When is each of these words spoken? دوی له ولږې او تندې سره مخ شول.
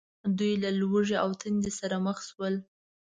دوی 0.37 0.53
له 0.63 0.69
ولږې 0.91 1.17
او 1.23 1.29
تندې 1.41 1.71
سره 1.79 1.95
مخ 2.05 2.17
شول. 2.29 2.55